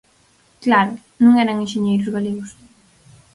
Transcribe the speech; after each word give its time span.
Claro, 0.65 0.93
non 1.23 1.33
eran 1.43 1.61
enxeñeiros 1.63 2.11
galegos. 2.15 2.49